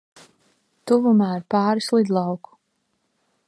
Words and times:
Tuvumā 0.91 1.27
ir 1.41 1.45
pāris 1.55 1.93
lidlauku. 1.97 2.59